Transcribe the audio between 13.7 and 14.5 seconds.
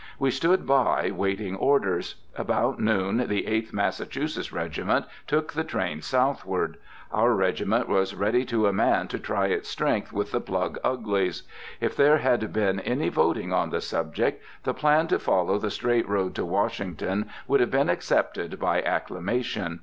subject,